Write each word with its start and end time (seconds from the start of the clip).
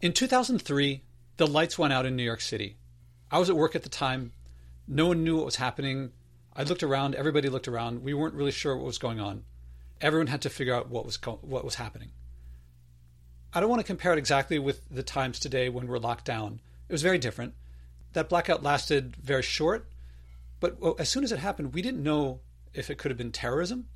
In 0.00 0.12
2003, 0.12 1.02
the 1.38 1.46
lights 1.46 1.76
went 1.76 1.92
out 1.92 2.06
in 2.06 2.14
New 2.14 2.22
York 2.22 2.40
City. 2.40 2.76
I 3.32 3.40
was 3.40 3.50
at 3.50 3.56
work 3.56 3.74
at 3.74 3.82
the 3.82 3.88
time. 3.88 4.32
No 4.86 5.06
one 5.08 5.24
knew 5.24 5.36
what 5.36 5.44
was 5.44 5.56
happening. 5.56 6.12
I 6.54 6.62
looked 6.62 6.84
around, 6.84 7.16
everybody 7.16 7.48
looked 7.48 7.66
around. 7.66 8.04
We 8.04 8.14
weren't 8.14 8.34
really 8.34 8.52
sure 8.52 8.76
what 8.76 8.86
was 8.86 8.98
going 8.98 9.18
on. 9.18 9.42
Everyone 10.00 10.28
had 10.28 10.42
to 10.42 10.50
figure 10.50 10.74
out 10.74 10.88
what 10.88 11.04
was 11.04 11.16
co- 11.16 11.40
what 11.42 11.64
was 11.64 11.74
happening. 11.74 12.10
I 13.52 13.58
don't 13.58 13.68
want 13.68 13.80
to 13.80 13.86
compare 13.86 14.12
it 14.12 14.18
exactly 14.18 14.60
with 14.60 14.82
the 14.88 15.02
times 15.02 15.40
today 15.40 15.68
when 15.68 15.88
we're 15.88 15.98
locked 15.98 16.24
down. 16.24 16.60
It 16.88 16.92
was 16.92 17.02
very 17.02 17.18
different. 17.18 17.54
That 18.12 18.28
blackout 18.28 18.62
lasted 18.62 19.16
very 19.16 19.42
short, 19.42 19.90
but 20.60 20.78
as 21.00 21.08
soon 21.08 21.24
as 21.24 21.32
it 21.32 21.40
happened, 21.40 21.74
we 21.74 21.82
didn't 21.82 22.04
know 22.04 22.40
if 22.72 22.88
it 22.88 22.98
could 22.98 23.10
have 23.10 23.18
been 23.18 23.32
terrorism. 23.32 23.88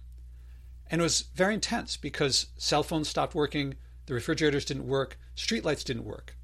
And 0.90 1.00
it 1.00 1.04
was 1.04 1.26
very 1.34 1.54
intense 1.54 1.96
because 1.96 2.46
cell 2.56 2.82
phones 2.82 3.08
stopped 3.08 3.36
working, 3.36 3.76
the 4.06 4.14
refrigerators 4.14 4.64
didn't 4.64 4.86
work, 4.86 5.18
streetlights 5.36 5.84
didn't 5.84 6.04
work. 6.04 6.36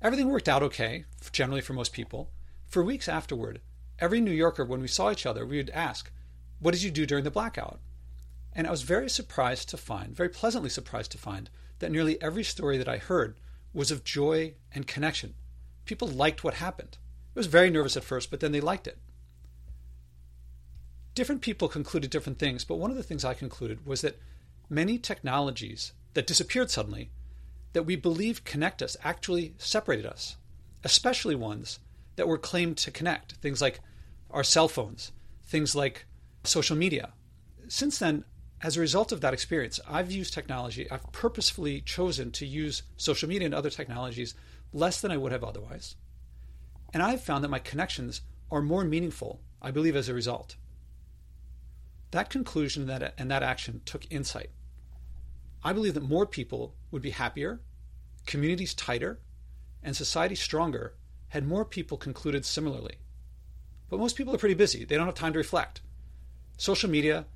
Everything 0.00 0.28
worked 0.28 0.48
out 0.48 0.62
okay, 0.62 1.04
generally 1.32 1.60
for 1.60 1.72
most 1.72 1.92
people. 1.92 2.30
For 2.66 2.84
weeks 2.84 3.08
afterward, 3.08 3.60
every 3.98 4.20
New 4.20 4.32
Yorker, 4.32 4.64
when 4.64 4.80
we 4.80 4.88
saw 4.88 5.10
each 5.10 5.26
other, 5.26 5.44
we 5.44 5.56
would 5.56 5.70
ask, 5.70 6.10
What 6.60 6.72
did 6.72 6.82
you 6.82 6.90
do 6.90 7.06
during 7.06 7.24
the 7.24 7.30
blackout? 7.30 7.80
And 8.52 8.66
I 8.66 8.70
was 8.70 8.82
very 8.82 9.08
surprised 9.08 9.68
to 9.70 9.76
find, 9.76 10.14
very 10.14 10.28
pleasantly 10.28 10.70
surprised 10.70 11.10
to 11.12 11.18
find, 11.18 11.50
that 11.80 11.90
nearly 11.90 12.20
every 12.22 12.44
story 12.44 12.78
that 12.78 12.88
I 12.88 12.98
heard 12.98 13.36
was 13.72 13.90
of 13.90 14.04
joy 14.04 14.54
and 14.72 14.86
connection. 14.86 15.34
People 15.84 16.08
liked 16.08 16.44
what 16.44 16.54
happened. 16.54 16.98
It 17.34 17.38
was 17.38 17.46
very 17.46 17.70
nervous 17.70 17.96
at 17.96 18.04
first, 18.04 18.30
but 18.30 18.40
then 18.40 18.52
they 18.52 18.60
liked 18.60 18.86
it. 18.86 18.98
Different 21.14 21.40
people 21.40 21.68
concluded 21.68 22.10
different 22.10 22.38
things, 22.38 22.64
but 22.64 22.76
one 22.76 22.90
of 22.90 22.96
the 22.96 23.02
things 23.02 23.24
I 23.24 23.34
concluded 23.34 23.84
was 23.86 24.02
that 24.02 24.18
many 24.68 24.98
technologies 24.98 25.92
that 26.14 26.26
disappeared 26.26 26.70
suddenly 26.70 27.10
that 27.72 27.84
we 27.84 27.96
believe 27.96 28.44
connect 28.44 28.82
us 28.82 28.96
actually 29.02 29.54
separated 29.58 30.06
us, 30.06 30.36
especially 30.84 31.34
ones 31.34 31.78
that 32.16 32.28
were 32.28 32.38
claimed 32.38 32.76
to 32.76 32.90
connect, 32.90 33.32
things 33.32 33.60
like 33.60 33.80
our 34.30 34.44
cell 34.44 34.68
phones, 34.68 35.12
things 35.44 35.74
like 35.74 36.06
social 36.44 36.76
media. 36.76 37.12
Since 37.68 37.98
then, 37.98 38.24
as 38.60 38.76
a 38.76 38.80
result 38.80 39.12
of 39.12 39.20
that 39.20 39.34
experience, 39.34 39.78
I've 39.88 40.10
used 40.10 40.34
technology, 40.34 40.90
I've 40.90 41.12
purposefully 41.12 41.80
chosen 41.80 42.32
to 42.32 42.46
use 42.46 42.82
social 42.96 43.28
media 43.28 43.46
and 43.46 43.54
other 43.54 43.70
technologies 43.70 44.34
less 44.72 45.00
than 45.00 45.10
I 45.10 45.16
would 45.16 45.32
have 45.32 45.44
otherwise. 45.44 45.94
And 46.92 47.02
I've 47.02 47.22
found 47.22 47.44
that 47.44 47.50
my 47.50 47.58
connections 47.58 48.22
are 48.50 48.62
more 48.62 48.82
meaningful, 48.82 49.40
I 49.62 49.70
believe, 49.70 49.94
as 49.94 50.08
a 50.08 50.14
result. 50.14 50.56
That 52.10 52.30
conclusion 52.30 52.88
and 52.88 53.30
that 53.30 53.42
action 53.42 53.82
took 53.84 54.10
insight. 54.10 54.50
I 55.62 55.72
believe 55.72 55.94
that 55.94 56.02
more 56.02 56.26
people 56.26 56.74
would 56.90 57.02
be 57.02 57.10
happier, 57.10 57.60
communities 58.26 58.74
tighter, 58.74 59.20
and 59.82 59.96
society 59.96 60.34
stronger 60.34 60.94
had 61.28 61.46
more 61.46 61.64
people 61.64 61.96
concluded 61.96 62.44
similarly. 62.44 62.96
But 63.88 63.98
most 63.98 64.16
people 64.16 64.34
are 64.34 64.38
pretty 64.38 64.54
busy. 64.54 64.84
They 64.84 64.96
don't 64.96 65.06
have 65.06 65.14
time 65.14 65.32
to 65.32 65.38
reflect. 65.38 65.80
Social 66.56 66.90
media, 66.90 67.26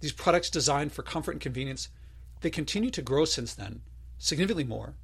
these 0.00 0.12
products 0.12 0.50
designed 0.50 0.92
for 0.92 1.02
comfort 1.02 1.32
and 1.32 1.40
convenience, 1.40 1.88
they 2.40 2.50
continue 2.50 2.90
to 2.90 3.02
grow 3.02 3.24
since 3.24 3.54
then, 3.54 3.82
significantly 4.18 4.64
more, 4.64 4.94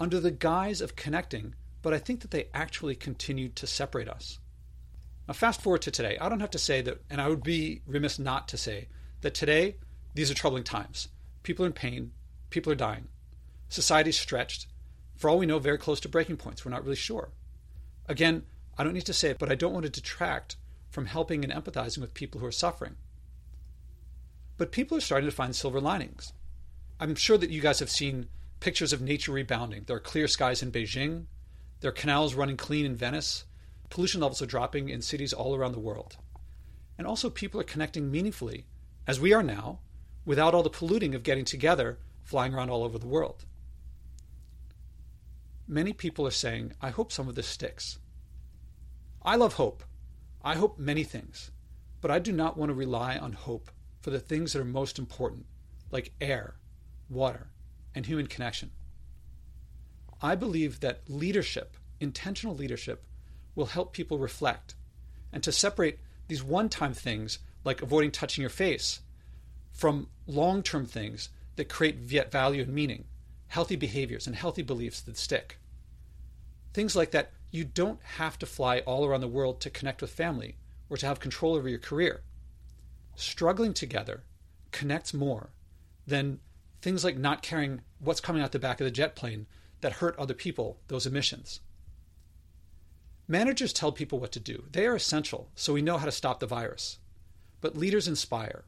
under 0.00 0.18
the 0.20 0.30
guise 0.30 0.80
of 0.80 0.96
connecting, 0.96 1.54
but 1.82 1.94
I 1.94 1.98
think 1.98 2.20
that 2.20 2.30
they 2.30 2.48
actually 2.54 2.94
continue 2.94 3.48
to 3.50 3.66
separate 3.66 4.08
us. 4.08 4.38
Now, 5.28 5.34
fast 5.34 5.62
forward 5.62 5.82
to 5.82 5.90
today. 5.90 6.18
I 6.20 6.28
don't 6.28 6.40
have 6.40 6.50
to 6.50 6.58
say 6.58 6.82
that, 6.82 7.02
and 7.08 7.20
I 7.20 7.28
would 7.28 7.42
be 7.42 7.82
remiss 7.86 8.18
not 8.18 8.48
to 8.48 8.56
say 8.56 8.88
that 9.20 9.34
today, 9.34 9.76
these 10.14 10.30
are 10.30 10.34
troubling 10.34 10.64
times. 10.64 11.08
People 11.44 11.64
are 11.64 11.68
in 11.68 11.72
pain, 11.72 12.10
people 12.50 12.72
are 12.72 12.76
dying. 12.76 13.06
Society's 13.68 14.18
stretched. 14.18 14.66
For 15.16 15.30
all 15.30 15.38
we 15.38 15.46
know, 15.46 15.60
very 15.60 15.78
close 15.78 16.00
to 16.00 16.08
breaking 16.08 16.38
points. 16.38 16.64
We're 16.64 16.72
not 16.72 16.82
really 16.82 16.96
sure. 16.96 17.30
Again, 18.08 18.44
I 18.76 18.82
don't 18.82 18.94
need 18.94 19.06
to 19.06 19.12
say 19.12 19.30
it, 19.30 19.38
but 19.38 19.52
I 19.52 19.54
don't 19.54 19.72
want 19.72 19.84
to 19.84 19.90
detract 19.90 20.56
from 20.90 21.06
helping 21.06 21.44
and 21.44 21.52
empathizing 21.52 21.98
with 21.98 22.14
people 22.14 22.40
who 22.40 22.46
are 22.46 22.52
suffering. 22.52 22.96
But 24.56 24.72
people 24.72 24.96
are 24.96 25.00
starting 25.00 25.28
to 25.28 25.34
find 25.34 25.54
silver 25.54 25.80
linings. 25.80 26.32
I'm 26.98 27.14
sure 27.14 27.38
that 27.38 27.50
you 27.50 27.60
guys 27.60 27.80
have 27.80 27.90
seen 27.90 28.28
pictures 28.60 28.92
of 28.92 29.00
nature 29.00 29.32
rebounding. 29.32 29.84
There 29.86 29.96
are 29.96 30.00
clear 30.00 30.26
skies 30.26 30.62
in 30.62 30.72
Beijing, 30.72 31.26
there 31.80 31.90
are 31.90 31.92
canals 31.92 32.34
running 32.34 32.56
clean 32.56 32.86
in 32.86 32.96
Venice, 32.96 33.44
pollution 33.90 34.20
levels 34.20 34.40
are 34.40 34.46
dropping 34.46 34.88
in 34.88 35.02
cities 35.02 35.32
all 35.32 35.54
around 35.54 35.72
the 35.72 35.80
world. 35.80 36.16
And 36.96 37.06
also, 37.06 37.28
people 37.28 37.60
are 37.60 37.64
connecting 37.64 38.10
meaningfully, 38.10 38.66
as 39.06 39.20
we 39.20 39.32
are 39.32 39.42
now, 39.42 39.80
without 40.24 40.54
all 40.54 40.62
the 40.62 40.70
polluting 40.70 41.14
of 41.14 41.22
getting 41.22 41.44
together, 41.44 41.98
flying 42.22 42.54
around 42.54 42.70
all 42.70 42.84
over 42.84 42.98
the 42.98 43.06
world. 43.06 43.44
Many 45.66 45.92
people 45.92 46.26
are 46.26 46.30
saying, 46.32 46.72
I 46.80 46.90
hope 46.90 47.12
some 47.12 47.28
of 47.28 47.34
this 47.34 47.46
sticks. 47.46 47.98
I 49.22 49.36
love 49.36 49.54
hope. 49.54 49.82
I 50.42 50.56
hope 50.56 50.78
many 50.78 51.04
things, 51.04 51.50
but 52.02 52.10
I 52.10 52.18
do 52.18 52.32
not 52.32 52.58
want 52.58 52.68
to 52.68 52.74
rely 52.74 53.16
on 53.16 53.32
hope 53.32 53.70
for 54.02 54.10
the 54.10 54.20
things 54.20 54.52
that 54.52 54.60
are 54.60 54.64
most 54.64 54.98
important, 54.98 55.46
like 55.90 56.12
air, 56.20 56.56
water, 57.08 57.48
and 57.94 58.04
human 58.04 58.26
connection. 58.26 58.70
I 60.20 60.34
believe 60.34 60.80
that 60.80 61.08
leadership, 61.08 61.76
intentional 62.00 62.54
leadership, 62.54 63.04
will 63.54 63.66
help 63.66 63.94
people 63.94 64.18
reflect 64.18 64.74
and 65.32 65.42
to 65.42 65.52
separate 65.52 65.98
these 66.28 66.42
one 66.42 66.68
time 66.68 66.92
things 66.92 67.38
like 67.64 67.80
avoiding 67.80 68.10
touching 68.10 68.42
your 68.42 68.50
face 68.50 69.00
from 69.74 70.08
long 70.26 70.62
term 70.62 70.86
things 70.86 71.28
that 71.56 71.68
create 71.68 71.98
value 71.98 72.62
and 72.62 72.72
meaning, 72.72 73.04
healthy 73.48 73.76
behaviors 73.76 74.26
and 74.26 74.34
healthy 74.34 74.62
beliefs 74.62 75.00
that 75.02 75.18
stick. 75.18 75.58
Things 76.72 76.96
like 76.96 77.10
that, 77.10 77.32
you 77.50 77.64
don't 77.64 78.02
have 78.02 78.38
to 78.38 78.46
fly 78.46 78.80
all 78.80 79.04
around 79.04 79.20
the 79.20 79.28
world 79.28 79.60
to 79.60 79.70
connect 79.70 80.00
with 80.00 80.10
family 80.10 80.56
or 80.88 80.96
to 80.96 81.06
have 81.06 81.20
control 81.20 81.54
over 81.54 81.68
your 81.68 81.78
career. 81.78 82.22
Struggling 83.16 83.74
together 83.74 84.22
connects 84.72 85.12
more 85.12 85.50
than 86.06 86.40
things 86.80 87.04
like 87.04 87.16
not 87.16 87.42
caring 87.42 87.80
what's 87.98 88.20
coming 88.20 88.42
out 88.42 88.52
the 88.52 88.58
back 88.58 88.80
of 88.80 88.84
the 88.84 88.90
jet 88.90 89.14
plane 89.14 89.46
that 89.80 89.94
hurt 89.94 90.18
other 90.18 90.34
people, 90.34 90.78
those 90.88 91.06
emissions. 91.06 91.60
Managers 93.26 93.72
tell 93.72 93.92
people 93.92 94.18
what 94.18 94.32
to 94.32 94.40
do. 94.40 94.64
They 94.70 94.86
are 94.86 94.94
essential, 94.94 95.48
so 95.54 95.72
we 95.72 95.82
know 95.82 95.96
how 95.96 96.04
to 96.06 96.12
stop 96.12 96.40
the 96.40 96.46
virus. 96.46 96.98
But 97.60 97.76
leaders 97.76 98.06
inspire 98.06 98.64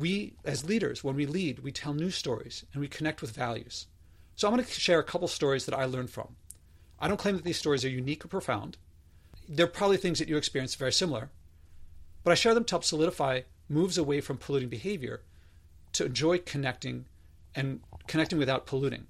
we, 0.00 0.34
as 0.44 0.64
leaders, 0.64 1.04
when 1.04 1.14
we 1.14 1.26
lead, 1.26 1.60
we 1.60 1.72
tell 1.72 1.94
new 1.94 2.10
stories 2.10 2.64
and 2.72 2.80
we 2.80 2.88
connect 2.88 3.20
with 3.20 3.30
values. 3.32 3.86
So 4.34 4.48
I'm 4.48 4.54
going 4.54 4.64
to 4.64 4.70
share 4.70 4.98
a 4.98 5.04
couple 5.04 5.28
stories 5.28 5.66
that 5.66 5.74
I 5.74 5.84
learned 5.84 6.10
from. 6.10 6.36
I 6.98 7.06
don't 7.08 7.18
claim 7.18 7.36
that 7.36 7.44
these 7.44 7.58
stories 7.58 7.84
are 7.84 7.90
unique 7.90 8.24
or 8.24 8.28
profound. 8.28 8.78
They're 9.48 9.66
probably 9.66 9.96
things 9.96 10.18
that 10.18 10.28
you 10.28 10.36
experience 10.36 10.74
very 10.74 10.92
similar, 10.92 11.30
but 12.24 12.30
I 12.30 12.34
share 12.34 12.54
them 12.54 12.64
to 12.64 12.72
help 12.72 12.84
solidify 12.84 13.42
moves 13.68 13.98
away 13.98 14.20
from 14.20 14.38
polluting 14.38 14.68
behavior 14.68 15.22
to 15.92 16.06
enjoy 16.06 16.38
connecting 16.38 17.06
and 17.54 17.80
connecting 18.06 18.38
without 18.38 18.66
polluting. 18.66 19.06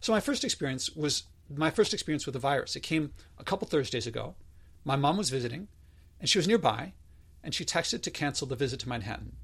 So 0.00 0.12
my 0.12 0.20
first 0.20 0.44
experience 0.44 0.90
was 0.90 1.24
my 1.54 1.70
first 1.70 1.94
experience 1.94 2.26
with 2.26 2.34
the 2.34 2.38
virus. 2.38 2.76
It 2.76 2.80
came 2.80 3.12
a 3.38 3.44
couple 3.44 3.66
Thursdays 3.66 4.06
ago. 4.06 4.34
My 4.84 4.96
mom 4.96 5.16
was 5.16 5.30
visiting, 5.30 5.68
and 6.20 6.28
she 6.28 6.38
was 6.38 6.48
nearby, 6.48 6.92
and 7.42 7.54
she 7.54 7.64
texted 7.64 8.02
to 8.02 8.10
cancel 8.10 8.46
the 8.46 8.56
visit 8.56 8.80
to 8.80 8.88
Manhattan 8.88 9.36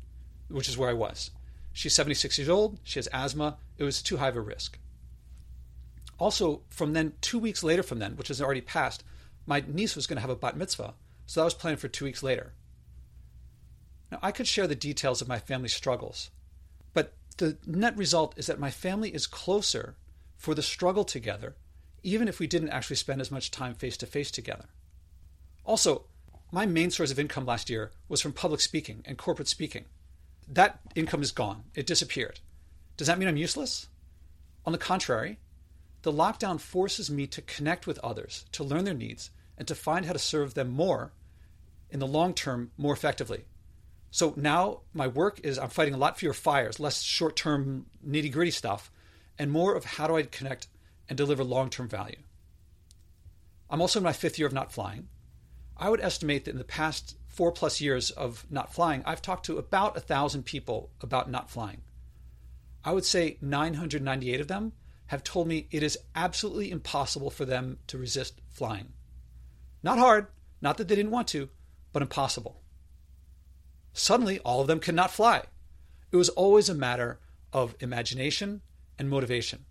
which 0.50 0.68
is 0.68 0.76
where 0.76 0.90
I 0.90 0.94
was. 0.94 1.30
She's 1.72 1.94
76 1.94 2.38
years 2.38 2.48
old. 2.48 2.78
She 2.82 2.98
has 2.98 3.08
asthma. 3.12 3.56
It 3.78 3.84
was 3.84 4.02
too 4.02 4.16
high 4.16 4.28
of 4.28 4.36
a 4.36 4.40
risk. 4.40 4.78
Also, 6.18 6.62
from 6.68 6.92
then, 6.92 7.14
two 7.20 7.38
weeks 7.38 7.62
later 7.62 7.82
from 7.82 7.98
then, 7.98 8.16
which 8.16 8.28
has 8.28 8.42
already 8.42 8.60
passed, 8.60 9.04
my 9.46 9.64
niece 9.66 9.96
was 9.96 10.06
going 10.06 10.16
to 10.16 10.20
have 10.20 10.30
a 10.30 10.36
bat 10.36 10.56
mitzvah. 10.56 10.94
So 11.26 11.40
that 11.40 11.44
was 11.44 11.54
planned 11.54 11.80
for 11.80 11.88
two 11.88 12.04
weeks 12.04 12.22
later. 12.22 12.52
Now, 14.10 14.18
I 14.22 14.32
could 14.32 14.46
share 14.48 14.66
the 14.66 14.74
details 14.74 15.22
of 15.22 15.28
my 15.28 15.38
family's 15.38 15.72
struggles, 15.72 16.30
but 16.92 17.14
the 17.38 17.56
net 17.64 17.96
result 17.96 18.34
is 18.36 18.46
that 18.46 18.58
my 18.58 18.70
family 18.70 19.14
is 19.14 19.26
closer 19.26 19.94
for 20.36 20.54
the 20.54 20.62
struggle 20.62 21.04
together, 21.04 21.54
even 22.02 22.26
if 22.26 22.40
we 22.40 22.46
didn't 22.46 22.70
actually 22.70 22.96
spend 22.96 23.20
as 23.20 23.30
much 23.30 23.50
time 23.50 23.74
face 23.74 23.96
to 23.98 24.06
face 24.06 24.30
together. 24.30 24.66
Also, 25.64 26.02
my 26.50 26.66
main 26.66 26.90
source 26.90 27.12
of 27.12 27.18
income 27.18 27.46
last 27.46 27.70
year 27.70 27.92
was 28.08 28.20
from 28.20 28.32
public 28.32 28.60
speaking 28.60 29.02
and 29.04 29.16
corporate 29.16 29.48
speaking 29.48 29.84
that 30.50 30.80
income 30.94 31.22
is 31.22 31.32
gone. 31.32 31.64
It 31.74 31.86
disappeared. 31.86 32.40
Does 32.96 33.06
that 33.06 33.18
mean 33.18 33.28
I'm 33.28 33.36
useless? 33.36 33.88
On 34.66 34.72
the 34.72 34.78
contrary, 34.78 35.38
the 36.02 36.12
lockdown 36.12 36.60
forces 36.60 37.10
me 37.10 37.26
to 37.28 37.42
connect 37.42 37.86
with 37.86 37.98
others, 38.00 38.44
to 38.52 38.64
learn 38.64 38.84
their 38.84 38.94
needs, 38.94 39.30
and 39.56 39.68
to 39.68 39.74
find 39.74 40.06
how 40.06 40.12
to 40.12 40.18
serve 40.18 40.54
them 40.54 40.70
more 40.70 41.12
in 41.90 42.00
the 42.00 42.06
long 42.06 42.34
term 42.34 42.70
more 42.76 42.92
effectively. 42.92 43.44
So 44.10 44.34
now 44.36 44.80
my 44.92 45.06
work 45.06 45.40
is 45.44 45.58
I'm 45.58 45.68
fighting 45.68 45.94
a 45.94 45.98
lot 45.98 46.18
fewer 46.18 46.34
fires, 46.34 46.80
less 46.80 47.02
short 47.02 47.36
term 47.36 47.86
nitty 48.06 48.32
gritty 48.32 48.50
stuff, 48.50 48.90
and 49.38 49.50
more 49.50 49.74
of 49.74 49.84
how 49.84 50.06
do 50.06 50.16
I 50.16 50.22
connect 50.22 50.66
and 51.08 51.16
deliver 51.16 51.44
long 51.44 51.70
term 51.70 51.88
value. 51.88 52.16
I'm 53.68 53.80
also 53.80 54.00
in 54.00 54.04
my 54.04 54.12
fifth 54.12 54.38
year 54.38 54.48
of 54.48 54.52
not 54.52 54.72
flying. 54.72 55.08
I 55.80 55.88
would 55.88 56.02
estimate 56.02 56.44
that 56.44 56.50
in 56.50 56.58
the 56.58 56.64
past 56.64 57.16
four 57.26 57.50
plus 57.50 57.80
years 57.80 58.10
of 58.10 58.44
not 58.50 58.74
flying, 58.74 59.02
I've 59.06 59.22
talked 59.22 59.46
to 59.46 59.56
about 59.56 59.96
a 59.96 60.00
thousand 60.00 60.44
people 60.44 60.90
about 61.00 61.30
not 61.30 61.50
flying. 61.50 61.80
I 62.84 62.92
would 62.92 63.06
say 63.06 63.38
998 63.40 64.40
of 64.42 64.48
them 64.48 64.72
have 65.06 65.24
told 65.24 65.48
me 65.48 65.68
it 65.70 65.82
is 65.82 65.98
absolutely 66.14 66.70
impossible 66.70 67.30
for 67.30 67.46
them 67.46 67.78
to 67.86 67.96
resist 67.96 68.42
flying. 68.50 68.92
Not 69.82 69.98
hard, 69.98 70.26
not 70.60 70.76
that 70.76 70.88
they 70.88 70.94
didn't 70.94 71.12
want 71.12 71.28
to, 71.28 71.48
but 71.94 72.02
impossible. 72.02 72.60
Suddenly, 73.94 74.38
all 74.40 74.60
of 74.60 74.66
them 74.66 74.80
cannot 74.80 75.10
fly. 75.10 75.44
It 76.12 76.16
was 76.16 76.28
always 76.28 76.68
a 76.68 76.74
matter 76.74 77.20
of 77.54 77.74
imagination 77.80 78.60
and 78.98 79.08
motivation. 79.08 79.64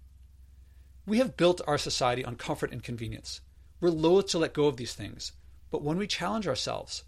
We 1.06 1.20
have 1.20 1.38
built 1.38 1.62
our 1.68 1.78
society 1.78 2.26
on 2.26 2.36
comfort 2.36 2.72
and 2.72 2.84
convenience. 2.84 3.42
We're 3.80 3.90
loath 3.90 4.28
to 4.28 4.40
let 4.40 4.54
go 4.54 4.66
of 4.66 4.78
these 4.78 4.94
things, 4.94 5.34
but 5.72 5.84
when 5.84 5.98
we 5.98 6.08
challenge 6.08 6.48
ourselves, 6.48 7.04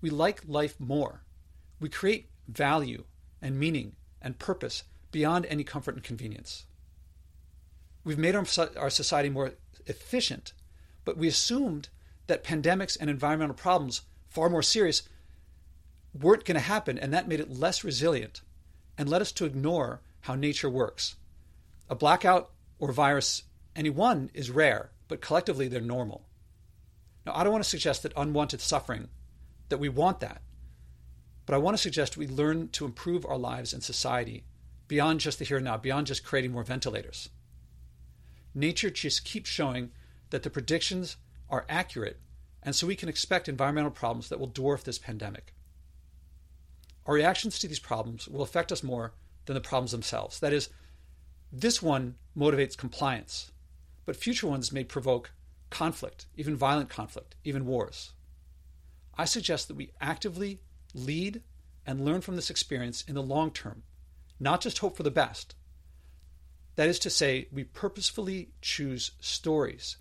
we 0.00 0.10
like 0.10 0.42
life 0.46 0.78
more. 0.78 1.22
We 1.80 1.88
create 1.88 2.30
value 2.48 3.04
and 3.42 3.58
meaning 3.58 3.96
and 4.22 4.38
purpose 4.38 4.84
beyond 5.10 5.46
any 5.46 5.64
comfort 5.64 5.94
and 5.94 6.04
convenience. 6.04 6.66
We've 8.04 8.18
made 8.18 8.36
our, 8.36 8.44
society 8.44 9.28
more 9.28 9.52
efficient, 9.86 10.52
but 11.04 11.16
we 11.16 11.28
assumed 11.28 11.88
that 12.26 12.44
pandemics 12.44 12.96
and 12.98 13.10
environmental 13.10 13.54
problems, 13.54 14.02
far 14.28 14.48
more 14.48 14.62
serious, 14.62 15.02
weren't 16.14 16.44
going 16.44 16.54
to 16.54 16.60
happen, 16.60 16.98
and 16.98 17.12
that 17.12 17.28
made 17.28 17.40
it 17.40 17.50
less 17.50 17.84
resilient 17.84 18.42
and 18.96 19.08
led 19.08 19.22
us 19.22 19.32
to 19.32 19.44
ignore 19.44 20.00
how 20.22 20.34
nature 20.34 20.70
works. 20.70 21.16
A 21.88 21.94
blackout 21.94 22.50
or 22.78 22.92
virus, 22.92 23.42
any 23.74 23.90
one, 23.90 24.30
is 24.34 24.50
rare, 24.50 24.90
but 25.08 25.20
collectively 25.20 25.68
they're 25.68 25.80
normal. 25.80 26.25
Now, 27.26 27.34
I 27.34 27.42
don't 27.42 27.52
want 27.52 27.64
to 27.64 27.70
suggest 27.70 28.04
that 28.04 28.12
unwanted 28.16 28.60
suffering, 28.60 29.08
that 29.68 29.78
we 29.78 29.88
want 29.88 30.20
that, 30.20 30.42
but 31.44 31.54
I 31.54 31.58
want 31.58 31.76
to 31.76 31.82
suggest 31.82 32.16
we 32.16 32.28
learn 32.28 32.68
to 32.68 32.84
improve 32.84 33.26
our 33.26 33.36
lives 33.36 33.72
and 33.72 33.82
society 33.82 34.44
beyond 34.88 35.20
just 35.20 35.40
the 35.40 35.44
here 35.44 35.56
and 35.56 35.64
now, 35.64 35.76
beyond 35.76 36.06
just 36.06 36.24
creating 36.24 36.52
more 36.52 36.62
ventilators. 36.62 37.28
Nature 38.54 38.90
just 38.90 39.24
keeps 39.24 39.50
showing 39.50 39.90
that 40.30 40.44
the 40.44 40.50
predictions 40.50 41.16
are 41.50 41.66
accurate, 41.68 42.20
and 42.62 42.74
so 42.74 42.86
we 42.86 42.96
can 42.96 43.08
expect 43.08 43.48
environmental 43.48 43.90
problems 43.90 44.28
that 44.28 44.38
will 44.38 44.48
dwarf 44.48 44.84
this 44.84 44.98
pandemic. 44.98 45.52
Our 47.06 47.14
reactions 47.14 47.58
to 47.58 47.68
these 47.68 47.78
problems 47.80 48.28
will 48.28 48.42
affect 48.42 48.70
us 48.70 48.82
more 48.82 49.14
than 49.46 49.54
the 49.54 49.60
problems 49.60 49.92
themselves. 49.92 50.40
That 50.40 50.52
is, 50.52 50.68
this 51.52 51.82
one 51.82 52.16
motivates 52.36 52.76
compliance, 52.76 53.50
but 54.04 54.16
future 54.16 54.46
ones 54.46 54.72
may 54.72 54.84
provoke 54.84 55.32
conflict, 55.70 56.26
even 56.36 56.56
violent 56.56 56.88
conflict, 56.88 57.34
even 57.44 57.66
wars. 57.66 58.12
I 59.16 59.24
suggest 59.24 59.68
that 59.68 59.76
we 59.76 59.92
actively 60.00 60.60
lead 60.94 61.42
and 61.86 62.04
learn 62.04 62.20
from 62.20 62.36
this 62.36 62.50
experience 62.50 63.02
in 63.02 63.14
the 63.14 63.22
long 63.22 63.50
term, 63.50 63.82
not 64.38 64.60
just 64.60 64.78
hope 64.78 64.96
for 64.96 65.02
the 65.02 65.10
best. 65.10 65.54
That 66.76 66.88
is 66.88 66.98
to 67.00 67.10
say, 67.10 67.48
we 67.50 67.64
purposefully 67.64 68.50
choose 68.60 69.12
stories, 69.20 69.96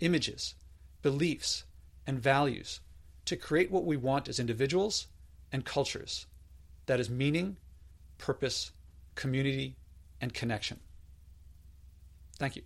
images, 0.00 0.54
beliefs, 1.02 1.64
and 2.06 2.20
values 2.20 2.80
to 3.24 3.36
create 3.36 3.70
what 3.70 3.84
we 3.84 3.96
want 3.96 4.28
as 4.28 4.38
individuals 4.38 5.06
and 5.52 5.64
cultures 5.64 6.26
that 6.86 7.00
is 7.00 7.08
meaning, 7.08 7.56
purpose, 8.18 8.72
community, 9.14 9.76
and 10.20 10.34
connection. 10.34 10.80
Thank 12.38 12.56
you. 12.56 12.62